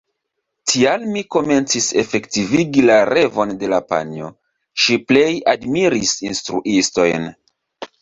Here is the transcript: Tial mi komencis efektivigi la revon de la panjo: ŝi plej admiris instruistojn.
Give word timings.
Tial 0.69 1.03
mi 1.15 1.21
komencis 1.35 1.89
efektivigi 2.03 2.87
la 2.91 2.97
revon 3.11 3.55
de 3.61 3.71
la 3.75 3.83
panjo: 3.93 4.33
ŝi 4.87 5.01
plej 5.09 5.31
admiris 5.57 6.19
instruistojn. 6.33 7.35